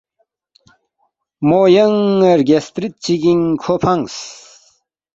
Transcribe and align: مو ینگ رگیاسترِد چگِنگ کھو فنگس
مو 1.47 1.59
ینگ 1.75 1.99
رگیاسترِد 2.39 2.93
چگِنگ 3.03 3.43
کھو 3.61 3.73
فنگس 3.83 4.15